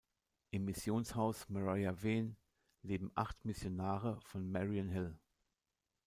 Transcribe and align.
Im 0.49 0.65
Missionshaus 0.65 1.47
Maria 1.47 1.93
Veen 2.01 2.35
leben 2.81 3.11
acht 3.13 3.45
Missionare 3.45 4.19
von 4.21 4.51
Mariannhill. 4.51 5.15